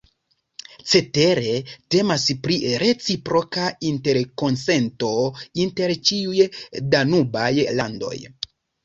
Cetere, 0.91 1.49
temas 1.95 2.23
pri 2.47 2.57
reciproka 2.83 3.65
interkonsento 3.89 5.11
inter 5.67 5.95
ĉiuj 6.09 6.49
danubaj 6.95 7.51
landoj. 7.83 8.17